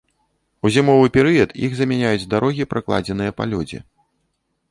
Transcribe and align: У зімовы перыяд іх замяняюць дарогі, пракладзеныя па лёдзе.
У 0.67 0.69
зімовы 0.75 1.09
перыяд 1.17 1.51
іх 1.67 1.75
замяняюць 1.79 2.29
дарогі, 2.33 2.67
пракладзеныя 2.71 3.31
па 3.43 3.47
лёдзе. 3.51 3.79